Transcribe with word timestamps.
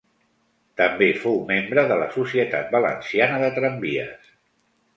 També 0.79 1.09
fou 1.25 1.37
membre 1.51 1.83
de 1.93 1.99
la 2.05 2.09
Societat 2.17 2.75
Valenciana 2.77 3.39
de 3.45 3.53
Tramvies. 3.61 4.37